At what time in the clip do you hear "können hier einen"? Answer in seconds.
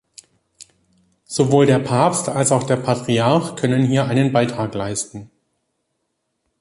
3.55-4.33